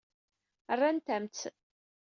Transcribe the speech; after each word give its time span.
Rrant-am-tt. 0.75 1.43